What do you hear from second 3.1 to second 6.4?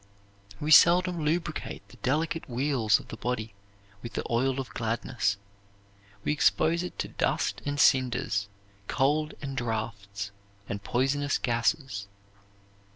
body with the oil of gladness. We